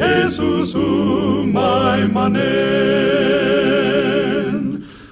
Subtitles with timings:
[0.00, 2.40] Jesus umay manen.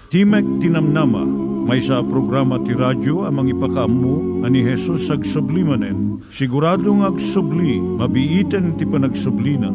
[0.09, 1.28] Timek Tinamnama,
[1.69, 6.24] may sa programa ti radyo amang ipakaammo ani Hesus ag sublimanen.
[6.33, 9.69] Siguradong ag subli, mabiiten ti panagsublina.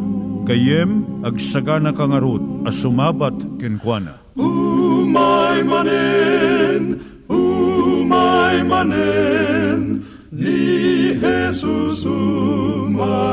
[0.50, 4.18] Kayem ag sagana kangarot as sumabat kenkwana.
[4.34, 6.98] Umay manen,
[7.30, 10.02] umay manen,
[10.34, 13.33] ni Jesus umay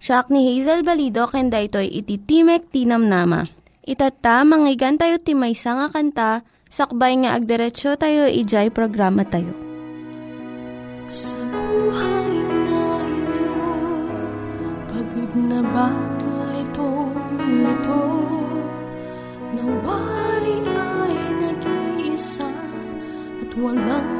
[0.00, 3.52] Siya ni Hazel Balido ken daytoy iti Timek Tinamnama.
[3.84, 6.30] Itata manggigan tayo ti maysa nga kanta
[6.72, 9.52] sakbay nga agderetsyo tayo ijay programa tayo.
[11.12, 12.32] Sa buhay
[12.64, 13.52] na ito,
[14.88, 15.92] pagod na ba
[17.44, 18.00] lito?
[19.52, 22.48] Nawari ay nag-iisa
[23.44, 24.19] at walang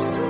[0.00, 0.29] so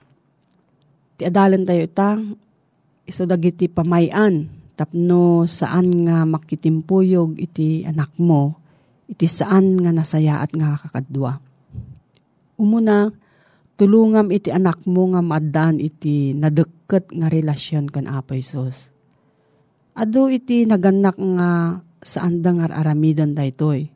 [1.21, 2.17] Ti adalan tayo ita,
[3.05, 8.57] iso dagiti pamayan, tapno saan nga makitimpuyog iti anak mo,
[9.05, 11.37] iti saan nga nasaya at nga kakadwa.
[12.57, 13.13] Umuna,
[13.77, 18.89] tulungam iti anak mo nga maadaan iti nadeket nga relasyon kan Apo Isos.
[19.93, 23.93] Ado iti naganak nga saan da nga aramidan daytoy.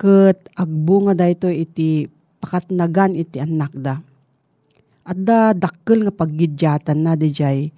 [0.00, 2.08] Ket agbo nga daytoy iti
[2.40, 4.00] pakatnagan iti anak da
[5.02, 7.74] at da dakkel nga paggidyatan na di jay,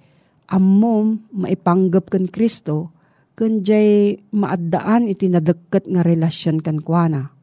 [0.49, 2.93] ammom maipanggap kan Kristo,
[3.33, 7.33] kun jay maaddaan iti nadagkat nga relasyon kan kuana.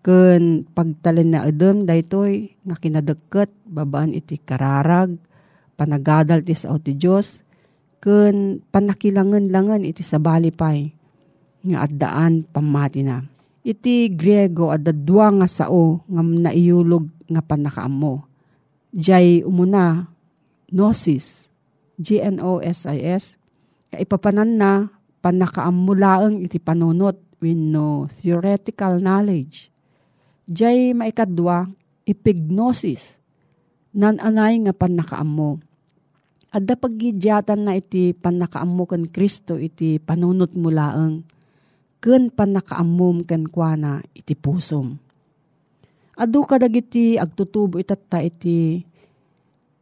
[0.00, 5.20] Kun pagtalin na edem daytoy nga kinadagkat babaan iti kararag,
[5.76, 7.44] panagadal ti sao ti Diyos,
[8.00, 10.88] kun panakilangan-langan iti sabali pay,
[11.68, 13.20] nga addaan pamati na.
[13.60, 18.29] Iti Griego at dadwa nga sao nga naiyulog nga panakaammo
[18.90, 20.10] Jay umuna,
[20.66, 21.46] gnosis,
[22.02, 23.38] G-N-O-S-I-S,
[23.94, 24.90] kaipapanan na
[25.22, 29.70] panakaamulaang iti panunot with no theoretical knowledge.
[30.50, 31.70] Jay maikadwa,
[32.02, 33.14] ipignosis,
[33.94, 35.62] nananay nga panakaammo.
[36.50, 41.22] Adda paggidyatan na iti panakaammo kan Kristo iti panunot mulaang,
[42.02, 44.98] ken panakaammom ken kuana iti pusom
[46.20, 48.84] Adu kadagiti agtutubo itatta iti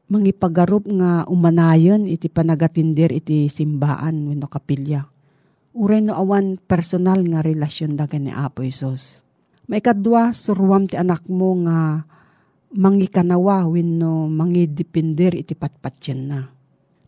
[0.06, 5.02] mangipagarup nga umanayon iti panagatindir iti simbaan wenno kapilya.
[5.74, 9.26] Uray no awan personal nga relasyon dagan ni Apo Isos.
[9.66, 12.06] Maikadwa, surwam ti anak mo nga
[12.70, 16.46] mangikanawa wenno mangidipindir iti patpatyan na.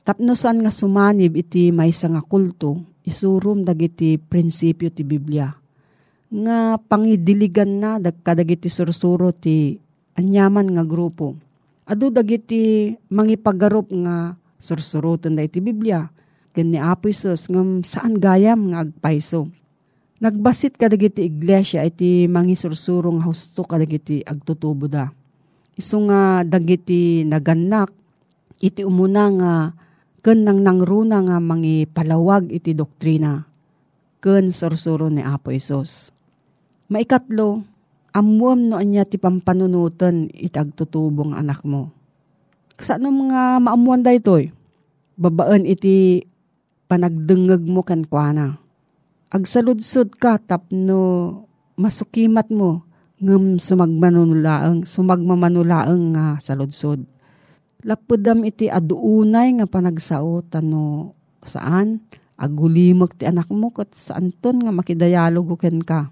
[0.03, 5.60] Tapno saan nga sumanib iti maysa nga kulto, isurum dagiti prinsipyo ti Biblia
[6.31, 9.82] nga pangidiligan na kadagiti sursuro ti
[10.15, 11.35] anyaman nga grupo.
[11.91, 16.06] Adu dagiti mangipagarup nga sursurutan da iti Biblia.
[16.55, 19.50] Ken ni Apo Isus ngam saan gayam nga agpaiso.
[20.23, 25.11] Nagbasit kadagiti iglesia iti mangisursurong husto kadagiti agtutubo da.
[25.75, 27.90] Isu nga dagiti naganak
[28.62, 29.52] iti umuna nga
[30.21, 33.50] ken nang nangruna nga mangipalawag iti doktrina
[34.21, 36.12] ken sursuro ni Apo Isos.
[36.90, 37.62] Maikatlo,
[38.11, 41.94] amuam no anya ti pampanunutan itagtutubong anak mo.
[42.75, 44.50] Kasano mga maamuan da ito'y?
[45.14, 46.26] Babaan iti
[46.90, 48.59] panagdengeg mo kan kuana.
[49.30, 51.30] Agsaludsod ka tapno
[51.78, 52.82] masukimat mo
[53.23, 57.06] ngem sumagmanulaang sumagmamanulaang nga saludsod.
[57.87, 61.14] Lapudam iti aduunay nga panagsao tano
[61.47, 62.02] saan
[62.35, 66.11] agulimag ti anak mo kat saan ton nga makidayalogo ken ka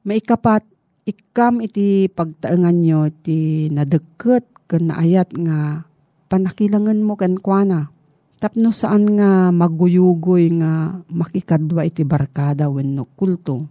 [0.00, 0.64] Maikapat,
[1.04, 5.84] ikam iti pagtaengan nyo ti nadeket ken naayat nga
[6.32, 7.92] panakilangan mo ken kuana.
[8.40, 13.68] Tapno saan nga maguyugoy nga makikadwa iti barkada wenno kulto.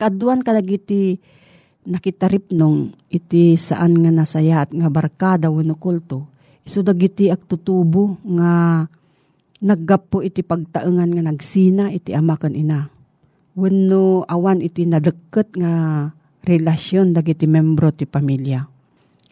[0.00, 1.20] Kaduan kadagiti
[1.84, 6.32] nakitarip nung iti saan nga nasaya at nga barkada wenno kulto.
[6.64, 8.88] Iso dagiti agtutubo nga
[9.60, 13.01] naggapo iti pagtaengan nga nagsina iti ama ken ina
[13.56, 16.08] wenno awan iti nadeket nga
[16.42, 18.64] relasyon dagiti membro ti pamilya.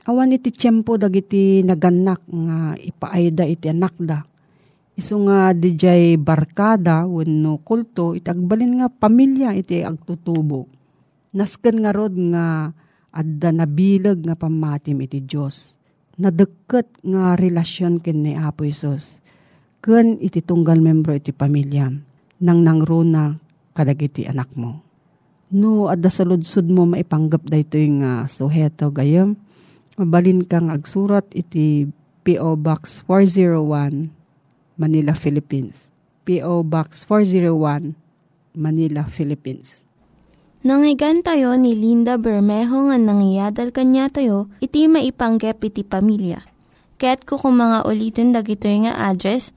[0.08, 4.24] Awan iti tiyempo dagiti naganak nga ipaayda iti anak da.
[4.96, 10.68] Isu nga dijay barkada wenno kulto iti agbalin nga pamilya iti agtutubo.
[11.36, 12.74] Nasken nga rod nga
[13.10, 15.74] adda nabilag nga pamatim iti Diyos.
[16.20, 19.16] nadeket nga relasyon ken ni Apo Isos.
[19.80, 21.88] Ken iti tunggal membro iti pamilya
[22.44, 23.40] nang nangruna
[23.74, 24.82] kadagiti anak mo.
[25.50, 29.34] No, adda sa ludsud mo maipanggap da ito yung uh, suheto gayam.
[29.98, 31.90] Mabalin kang agsurat iti
[32.22, 32.54] P.O.
[32.54, 34.14] Box 401
[34.78, 35.90] Manila, Philippines.
[36.22, 36.62] P.O.
[36.62, 37.98] Box 401
[38.54, 39.82] Manila, Philippines.
[40.60, 46.44] Nangyigan tayo ni Linda Bermejo nga nangyadal kanya tayo, iti maipanggep iti pamilya.
[47.00, 49.56] Kaya't kukumanga ulitin dagito nga address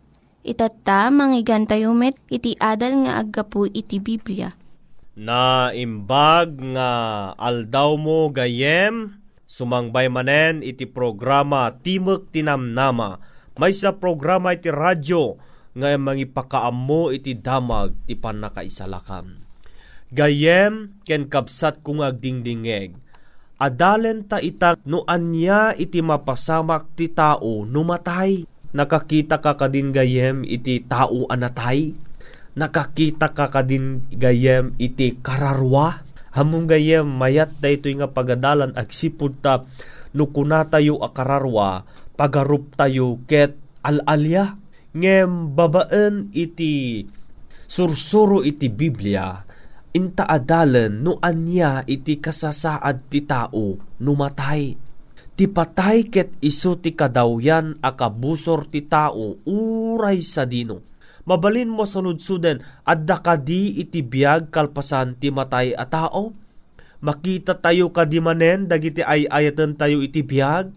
[0.41, 4.57] Itatta, manggigan tayo met, iti adal nga aggapu iti Biblia.
[5.13, 6.91] Na imbag nga
[7.37, 13.21] aldaw mo gayem, sumangbay manen iti programa Timok Tinamnama.
[13.59, 15.37] May sa programa iti radyo
[15.77, 19.39] nga mangipakaam iti damag ti panakaisalakan
[20.11, 22.99] Gayem ken kapsat kung agdingdingeg.
[23.55, 28.43] Adalen ta itak no anya iti mapasamak ti tao numatay.
[28.71, 31.91] Nakakita ka kadin gayem iti tao anatay.
[32.55, 36.07] Nakakita ka kadin gayem iti kararwa.
[36.31, 39.67] Hamong gayem mayat da ito nga pagadalan agsipod ta
[40.15, 41.83] no kuna tayo akararwa
[42.15, 44.55] pagarup tayo ket alalya.
[44.91, 47.03] Ngem babaen iti
[47.67, 49.39] sursuro iti Biblia
[49.91, 54.90] inta adalan no anya iti kasasaad ti tao numatay.
[55.41, 60.85] Ti patay ket iso ti kadawyan akabusor ti tao uray sa dino.
[61.25, 66.29] Mabalin mo sa ludsuden adda kadi iti biag kalpasan ti matay a tao.
[67.01, 70.69] Makita tayo kadimanen dagiti ay ayatan tayo iti biag.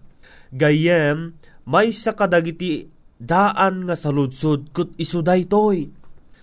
[0.48, 1.36] Gayem
[1.68, 2.88] may sa kadagiti
[3.20, 5.92] daan nga saludsud kud iso daytoy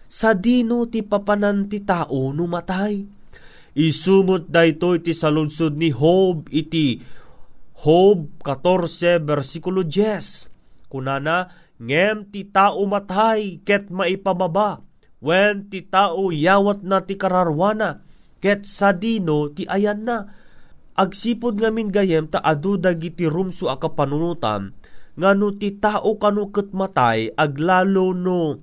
[0.06, 3.02] sa dino ti papanan ti tao numatay.
[3.74, 7.02] Isumot dayto iti salunsod ni Hob iti
[7.82, 10.86] Hob 14 versikulo 10.
[10.86, 11.50] Kunana,
[11.82, 14.86] ngem ti tao matay ket maipamaba,
[15.18, 18.06] wen ti tao yawat na ti kararwana,
[18.38, 20.30] ket sa dino ti ayan na.
[20.94, 24.78] Agsipod ngamin gayem ta adu dagiti rumso a kapanunutan,
[25.18, 28.62] ngano ti tao kanu ket matay aglalo no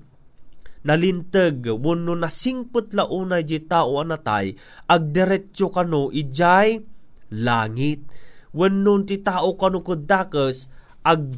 [0.87, 4.55] nalinteg wenno nasingput launay di tao anatay
[4.87, 6.79] agdiretso kano ijay
[7.35, 8.07] langit
[8.55, 10.69] wenno ti tao kano kudakas
[11.05, 11.37] ag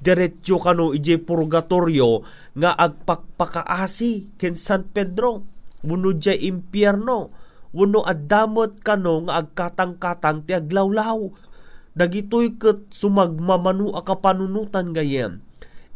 [0.00, 2.24] diretso kano ijay purgatorio
[2.56, 5.44] nga agpakpakaasi ken San Pedro.
[5.80, 7.32] Wenno jay impyerno.
[7.72, 11.30] Wenno addamot kano nga agkatang-katang ti aglawlaw
[11.94, 15.42] dagitoy ket sumagmamanu a kapanunutan gayem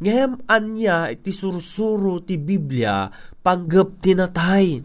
[0.03, 3.15] Ngem anya iti sursuro ti Biblia
[3.47, 4.83] panggap tinatay.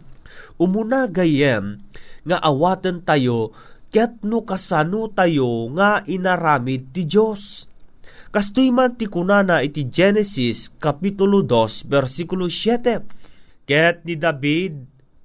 [0.62, 1.82] Umuna gayem
[2.24, 3.52] nga awaten tayo
[3.90, 7.66] ket no kasano tayo nga inaramid ti Dios.
[8.30, 13.66] Kastoy man ti kunana iti Genesis Kapitulo 2 versikulo 7.
[13.66, 14.74] Ket ni David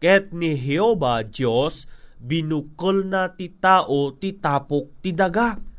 [0.00, 1.88] ket ni Jehova Dios
[2.21, 5.75] binukol na ti tao ti tapok ti daga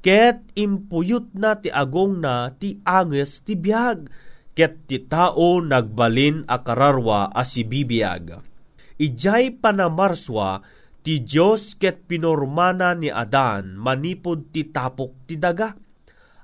[0.00, 4.08] ket impuyot na ti agong na ti anges ti biyag,
[4.56, 8.40] ket ti tao nagbalin a kararwa a si bibiyag.
[9.00, 10.60] Ijay panamarswa
[11.00, 15.72] ti Diyos ket pinormana ni Adan manipod ti tapok ti daga.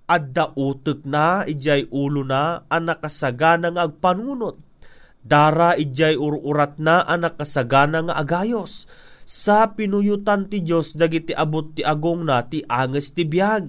[0.07, 4.57] Adda utek na ijay ulo na ang nakasagana nga agpanunot.
[5.27, 8.87] Dara ijay ururat na ang nakasagana nga agayos
[9.27, 13.67] sa pinuyutan ti Dios dagiti abot ti agong na ti anges ti biag.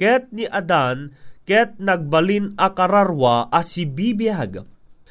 [0.00, 1.12] Ket ni Adan,
[1.44, 4.64] ket nagbalin a kararwa a si bibiyag.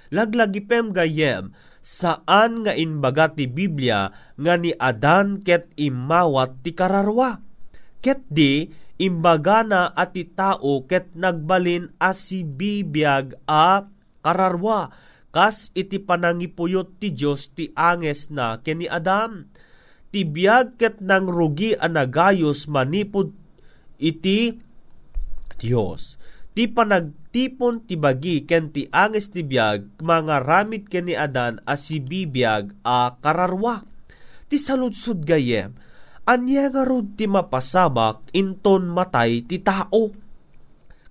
[0.10, 1.54] Laglagipem gayem,
[1.88, 7.39] saan nga inbaga ti Biblia nga ni Adan ket imawat ti kararwa.
[8.03, 8.67] Ket di,
[9.00, 13.88] imbaga na at ti tao ket nagbalin a si bibiyag a
[14.20, 14.91] kararwa
[15.32, 19.48] kas iti panangipuyot ti Dios ti anges na ken ni Adam
[20.12, 23.32] tibiyag ket nang rugi anagayos manipod
[23.96, 24.60] iti
[25.58, 26.20] Dios.
[26.58, 27.26] Ti panagtipon
[27.86, 32.01] ti bagi ken ti anges ti biyag mga ramit ken ni Adan a si
[32.82, 33.86] a kararwa.
[34.48, 35.77] Ti saludsud gayem,
[36.25, 40.10] anya nga ti mapasamak inton matay ti tao.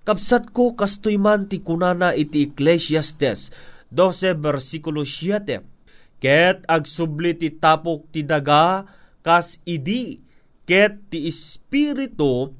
[0.03, 3.51] Kapsat ko kastoy man ti kunana iti Ecclesiastes
[3.91, 6.19] 12 versikulo 7.
[6.19, 8.83] Ket agsubli ti tapok ti daga
[9.23, 10.19] kas idi
[10.67, 12.51] ket ti espiritu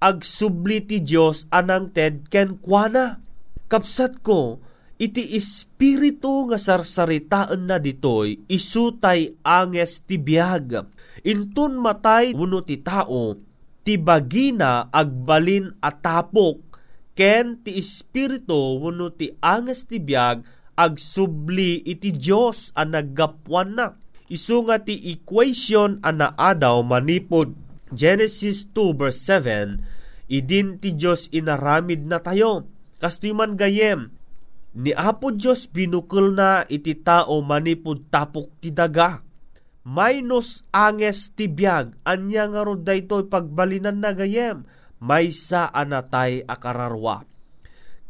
[0.00, 3.20] agsubli ti Dios anang ted ken kuana.
[3.66, 4.62] Kapsat ko
[4.96, 10.86] iti espiritu nga sarsaritaan na ditoy isutay anges ti biag.
[11.26, 13.34] Intun matay uno ti tao
[13.82, 16.78] ti bagina agbalin atapok
[17.18, 20.46] ken ti espiritu wenno ti anges ti biag
[20.78, 23.88] agsubli iti Dios a naggapwan na.
[24.26, 29.78] Nga ti equation a naadaw manipod Genesis 2 verse 7
[30.26, 32.66] idin ti Dios inaramid na tayo.
[32.98, 34.10] Kastoy man gayem
[34.76, 39.22] ni Apo Dios binukol na iti tao manipod tapok ti daga.
[39.86, 44.66] Minus anges ti biag anya nga ro daytoy pagbalinan na gayem
[44.98, 47.22] maysa anatay akararwa.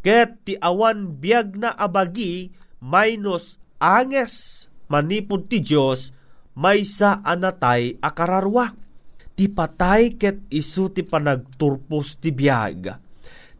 [0.00, 2.48] Ket ti awan biag na abagi
[2.80, 6.16] minus anges manipod ti Dios
[6.56, 8.85] maysa anatay akararwa.
[9.36, 12.80] Ti patay ket isu ti panagturpos ti biag.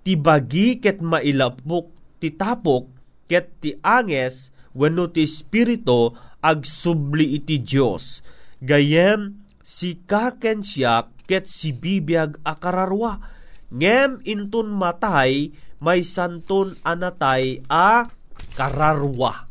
[0.00, 2.88] Ti bagi ket mailapok ti tapok
[3.28, 8.24] ket ti anges wenno ti espiritu agsubli iti Dios.
[8.64, 13.20] Gayem si kaken siya ket si bibiyag akararwa.
[13.68, 15.50] Ngem intun matay,
[15.82, 18.06] may santon anatay a
[18.54, 19.44] kararwa.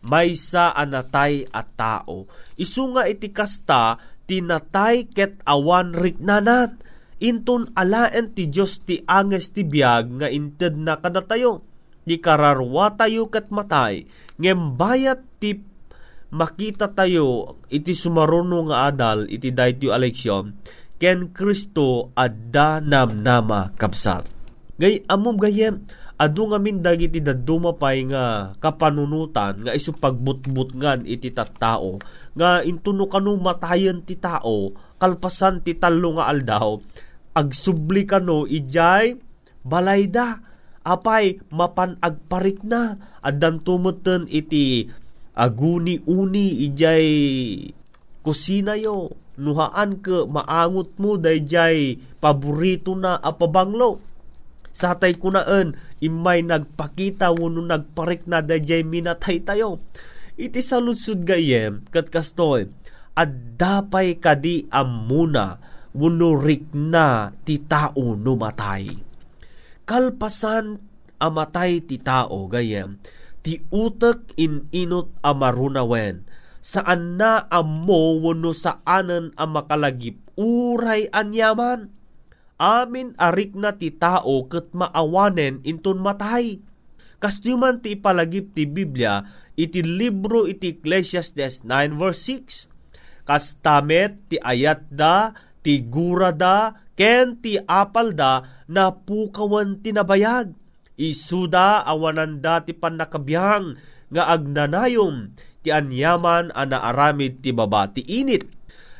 [0.00, 2.24] May sa anatay a tao.
[2.56, 4.00] Isu iti kasta,
[4.30, 6.78] tinatay ket awan riknanan.
[7.20, 11.66] Intun alaen ti Diyos ti anges ti biyag nga inted na kadatayo.
[12.06, 14.06] Di kararwa tayo ket matay.
[14.38, 15.58] Ngem bayat ti
[16.30, 20.54] makita tayo iti sumaruno nga adal iti dayto eleksyon
[21.00, 24.30] ken Kristo adda namnama kapsat.
[24.80, 25.84] Gay amom gayem
[26.20, 31.96] adu nga min dagiti daduma pay nga kapanunutan nga isu pagbutbutngan iti tattao
[32.36, 36.76] nga intuno kanu matayen ti tao kalpasan ti tallo nga aldaw.
[37.32, 39.16] Agsubli kano ijay
[39.64, 40.44] balayda
[40.84, 44.92] apay mapan agparik na addan tumuten iti
[45.32, 47.08] aguni-uni ijay
[48.20, 49.16] kusina yo.
[49.40, 54.04] Nuhaan ke maangot mo dayjay paborito na apabanglo.
[54.70, 59.82] Satay kunaan, imay nagpakita wano nagparik na dayjay minatay tayo.
[60.38, 62.70] Iti saludsud gayem, kat kastoy,
[63.18, 65.60] at dapay kadi amuna
[65.92, 68.88] wano rik na ti tao numatay.
[69.84, 70.78] Kalpasan
[71.18, 73.02] amatay ti tao gayem,
[73.42, 76.24] ti utek in inot amarunawen,
[76.62, 81.92] saan na ammo wano saanan ang makalagip uray anyaman.
[82.60, 86.60] Amin arik na ti tao ket maawanen inton matay.
[87.16, 89.24] Kastyuman ti ipalagip ti Biblia
[89.56, 92.36] iti libro iti Ecclesiastes 9 verse
[92.68, 93.24] 6.
[93.24, 95.32] Kastamet ti ayat da,
[95.64, 100.52] ti gura da, ken ti apal da na pukawan tinabayag.
[101.00, 103.80] Isuda awananda ti panakabiyang
[104.12, 105.32] nga agnanayom
[105.64, 108.44] ti anyaman ana aramid ti baba ti init.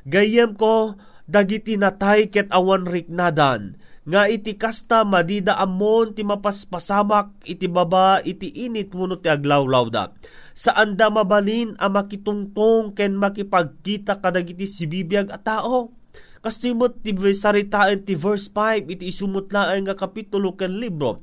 [0.09, 0.97] Gayem ko
[1.31, 8.51] dagiti natay ket awan riknadan nga iti kasta madida amon ti mapaspasamak iti baba iti
[8.51, 10.11] init muno ti aglawlaw da.
[10.51, 15.95] Saan da mabalin a makitungtong ken makipagkita kadagiti sibibiyag a tao.
[16.41, 21.23] Kastimot ti saritaan ti verse 5 iti isumutlaan nga kapitulo ken libro.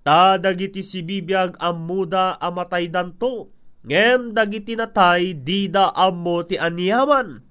[0.00, 7.42] Ta dagiti sibibiyag amuda amatay danto Ngem dagiti natay dida ammo ti anyaman.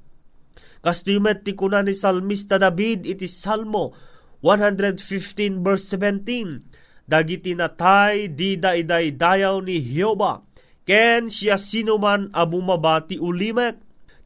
[0.81, 3.93] Kastimet ti kuna ni Salmista David iti Salmo
[4.41, 7.05] 115 verse 17.
[7.05, 10.41] Dagiti natay dida iday dayaw ni Hioba.
[10.81, 13.77] Ken siya sinuman abumaba ti ulimek.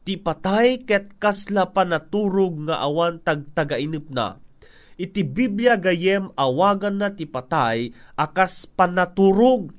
[0.06, 4.40] Ti patay ket kasla panaturog nga awan tagtagainip na.
[4.96, 9.76] Iti Biblia gayem awagan na ti patay akas panaturog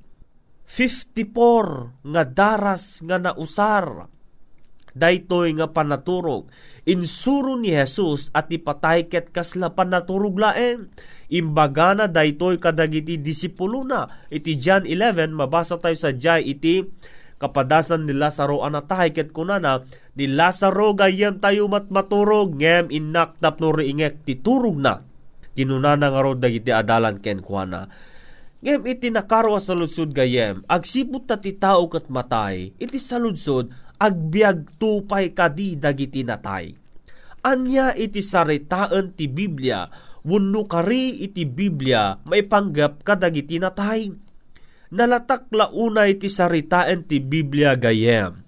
[0.70, 4.14] 54 nga daras nga nausar
[4.98, 6.50] daytoy nga panaturog.
[6.90, 10.90] Insuro ni Jesus at ipatay ket kasla panaturog laeng.
[11.30, 14.10] Imbaga na daytoy kadagiti disipulo na.
[14.34, 16.82] Iti John 11 mabasa tayo sa Jai iti
[17.38, 19.86] kapadasan ni Lazaro anatay ket kunana
[20.18, 25.06] ni Lazaro gayem tayo mat maturog ngem inak tapno riingek ti turog na.
[25.54, 27.90] Kinunana nga ro dagiti adalan ken kuana
[28.58, 33.70] Ngem iti nakarwa sa lusod gayem, agsipot ta ti tao kat matay, iti sa ludsod,
[33.98, 36.74] agbiag tupay kadi dagiti natay.
[37.46, 39.86] Anya iti saritaan ti Biblia,
[40.28, 44.12] Wunno kari iti Biblia maipanggap kadagiti natay.
[44.92, 48.44] Nalatak launa iti saritaen ti Biblia gayem.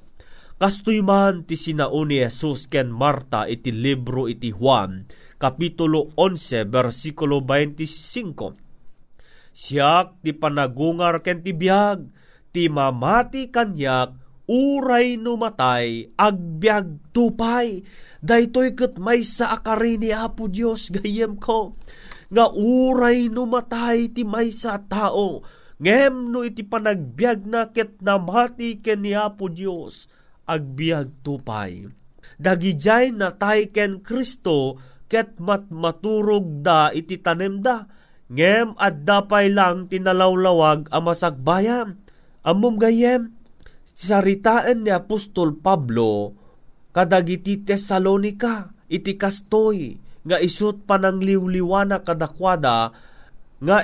[0.59, 5.07] Kastoy man ti sinao ni Jesus ken Marta iti libro iti Juan,
[5.39, 9.55] Kapitulo 11, versikulo 25.
[9.55, 12.11] Siyak ti panagungar ken ti biag,
[12.51, 14.18] ti mamati kanyak,
[14.49, 17.85] uray numatay, agbyag tupay,
[18.17, 21.77] daytoy ket may sa akari ni Apo Dios gayem ko,
[22.33, 25.45] nga uray numatay ti may sa tao,
[25.77, 30.09] ngem no iti panagbiag na ket namati ken ni Apo Dios,
[30.49, 31.85] agbiag tupay.
[32.41, 37.85] Dagijay natay ken Kristo ket matmaturog da iti tanem da.
[38.29, 41.97] Ngem at dapay lang tinalawlawag ang masagbayan.
[42.45, 43.35] Amom gayem,
[43.99, 46.31] saritaan ni Apostol Pablo
[46.95, 52.95] kadagiti Tesalonika iti kastoy nga isut panang liwliwana kadakwada
[53.59, 53.77] nga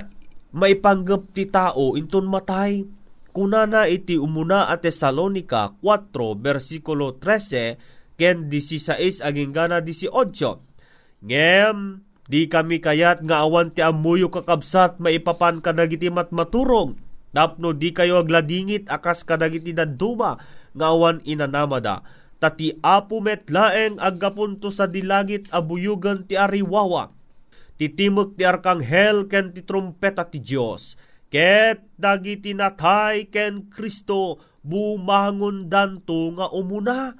[0.55, 2.87] maipanggap ti tao inton matay
[3.35, 10.15] kunana iti umuna at Tesalonika 4 versikulo 13 ken 16 aging gana 18.
[11.19, 11.77] Ngem,
[12.31, 16.95] di kami kayat nga awan ti amuyo kakabsat maipapan kadagiti matmaturog.
[17.35, 20.39] Tapno di kayo agladingit akas kadagiti daduma
[20.71, 22.07] nga awan inanamada.
[22.39, 27.11] Tati apo metlaeng aggapunto sa dilagit abuyugan ti ariwawa.
[27.75, 30.95] Titimok ti arkanghel ken ti trumpeta ti Dios
[31.35, 37.11] Ket dagiti natay ken Kristo bumangon danto nga umuna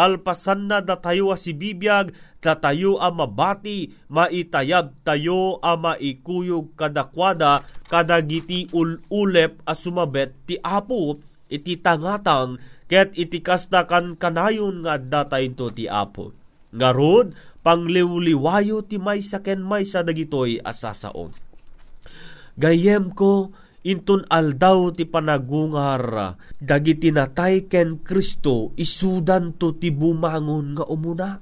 [0.00, 9.60] kalpasan na datayo si bibiyag, datayo a mabati, maitayab tayo a maikuyog kadakwada, kadagiti ululep
[9.68, 11.20] a sumabet ti apo,
[11.52, 12.56] iti tangatang,
[12.88, 16.32] ket iti kasta kan kanayon nga datayin to ti apo.
[16.72, 21.36] Ngarod, pangliwliwayo ti maysa ken maysa dagitoy asasaon
[22.56, 31.40] Gayem ko, inton aldaw ti panagungar, dagiti natay ken Kristo, isudan ti bumangon nga umuna.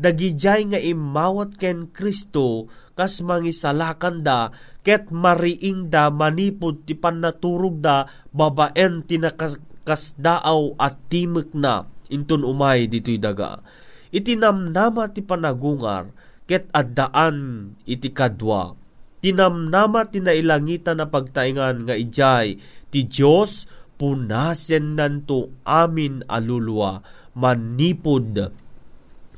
[0.00, 4.48] Dagijay nga imawat ken Kristo, kas mangisalakan da,
[4.80, 12.88] ket mariing da manipod ti panaturog da, babaen ti nakasdaaw at timik na, inton umay
[12.88, 13.60] dito'y daga.
[14.08, 16.16] Itinamnama ti panagungar,
[16.48, 18.79] ket addaan iti kadwa,
[19.20, 22.60] tinamnama tinailangitan na pagtaingan nga ijay.
[22.90, 23.68] Ti Dios
[24.00, 27.04] punasen nanto amin alulwa.
[27.36, 28.52] Manipod.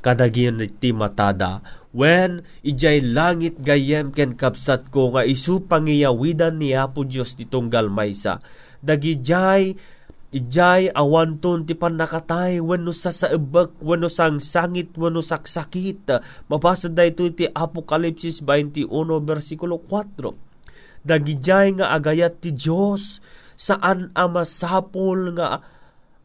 [0.03, 1.63] Kadagyan ti matada.
[1.93, 7.87] When ijay langit gayem ken kapsat ko nga isu pangiyawidan ni Apo Dios ti tunggal
[7.87, 8.41] maysa.
[8.83, 9.77] Dagijay
[10.33, 16.09] Ijay awanton ti panakatay wano sa saibak wano sang sangit wano saksakit.
[16.49, 18.89] Mabasa da ti Apokalipsis 21
[19.21, 21.05] versikulo 4.
[21.05, 23.21] Dagijay nga agayat ti Dios
[23.53, 25.61] saan a masapol nga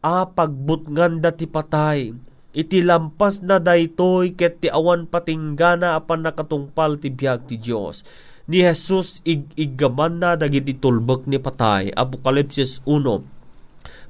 [0.01, 2.17] a pagbutngan da ti patay.
[2.57, 8.01] Iti lampas na daytoy ket ti awan patinggana apan nakatungpal ti biag ti Dios
[8.49, 9.77] ni Jesus ig
[10.17, 11.93] na dagiti tulbek ni patay.
[11.93, 13.37] Apokalipsis 1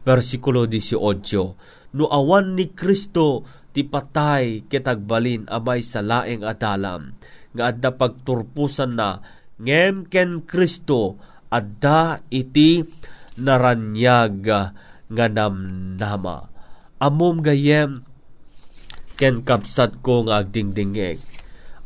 [0.09, 3.45] versikulo 18, No awan ni Kristo
[3.77, 7.13] ti patay kitagbalin amay sa laeng adalam,
[7.53, 9.21] nga adda pagturpusan na,
[9.61, 11.21] ngem ken Kristo
[11.53, 12.81] adda iti
[13.37, 14.33] naranyag
[15.09, 16.49] nga namnama.
[16.97, 18.09] Amom gayem
[19.21, 21.21] ken kapsat ko nga agdingdingeg.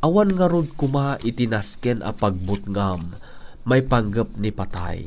[0.03, 3.19] Awan nga rod kuma itinasken a pagbutngam,
[3.63, 5.07] may panggap ni patay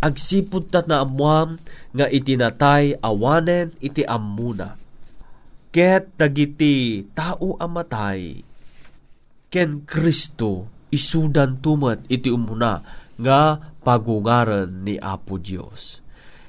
[0.00, 1.60] agsipud tat na amuam
[1.92, 4.80] nga itinatay awanen iti amuna.
[5.70, 8.42] Ket dagiti tao amatay
[9.52, 12.82] ken Kristo isudan tumat iti umuna
[13.20, 16.02] nga pagungaran ni Apo Dios.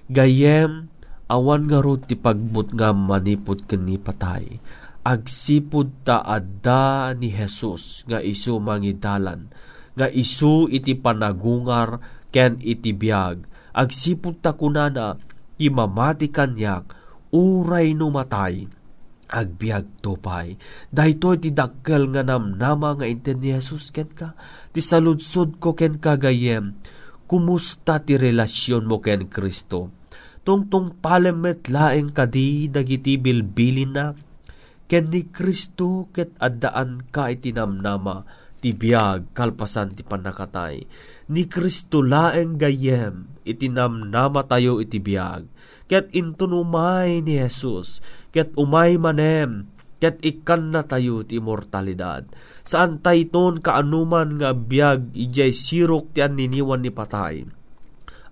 [0.09, 0.89] Gayem
[1.29, 4.57] awan nga ti pagmut nga manipod ken ni patay.
[5.01, 9.49] Agsipud ta adda ni Jesus nga isu mangidalan
[9.97, 11.99] nga isu iti panagungar
[12.31, 15.19] ken iti biag agsipud ta kunana
[15.55, 16.95] ti mamati kanyak
[17.31, 18.65] uray no matay
[19.31, 20.59] agbiag topay
[20.91, 24.35] daytoy ti dakkel nga namnama nga inten ni Jesus ken ka?
[24.75, 26.75] Ti saludsod ko ken kagayem.
[27.31, 29.87] Kumusta ti relasyon mo ken Kristo?
[30.43, 34.11] Tungtung palemet laeng kadi dagiti bilbilin na
[34.91, 38.27] ken ni Kristo ket addaan ka iti namnama
[38.59, 40.83] ti biag kalpasan ti panakatay
[41.31, 45.47] ni Kristo laeng gayem itinamnama tayo iti biag
[45.87, 48.03] ket intunumay ni Jesus
[48.35, 52.25] ket umay manem ket ikan na tayo ti immortalidad.
[52.65, 57.45] Saan tayton kaanuman nga biyag ijay sirok ti niniwan ni patay.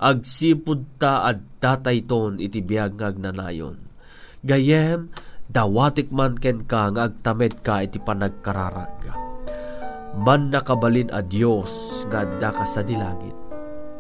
[0.01, 3.77] Agsipud ta at datayton iti biyag nga agnanayon.
[4.41, 5.13] Gayem,
[5.45, 9.13] dawatik man ken ka nga agtamed ka iti panagkararag.
[10.17, 13.35] Man nakabalin a Dios nga adda ka sa dilagit.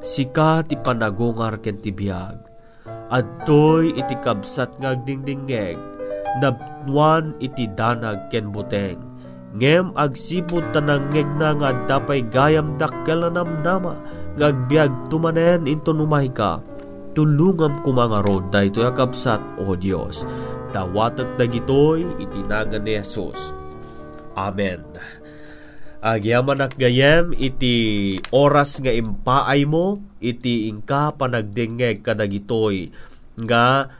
[0.01, 2.39] Sika ti panagungar ken ti biyag.
[3.13, 5.77] Adtoy iti kabsat nga agdingdingeg
[6.37, 9.01] nabnuan iti danag ken buteng.
[9.57, 13.97] Ngem agsipod tanangeg na nga dapay gayam dakkel na namnama
[14.37, 16.61] ngagbiag tumanen into numay ka.
[17.17, 20.21] Tulungam kumanga rod da ito yakapsat o Dios.
[20.69, 23.57] Dawatag dagitoy itinagan ni Jesus.
[24.37, 24.85] Amen.
[25.99, 32.87] Agyaman ak gayem iti oras nga impaay mo iti ingka panagdengeg kadagitoy
[33.35, 33.91] nga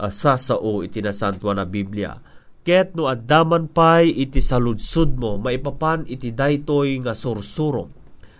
[0.00, 2.16] uh, sasao iti nasantua na Biblia.
[2.64, 7.92] Ket no addaman pay iti saludsud mo, maipapan iti daytoy nga sursuro.